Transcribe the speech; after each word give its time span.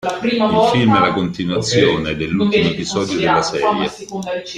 Il 0.33 0.69
film 0.71 0.97
è 0.97 0.99
la 0.99 1.13
continuazione 1.13 2.15
dell'ultimo 2.15 2.69
episodio 2.69 3.19
della 3.19 3.43
serie. 3.43 3.91